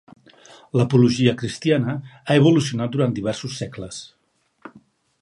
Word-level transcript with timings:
L'apologia 0.79 1.33
cristiana 1.41 1.95
ha 2.23 2.39
evolucionat 2.41 2.97
durant 2.97 3.17
diversos 3.19 3.63
segles. 3.63 4.05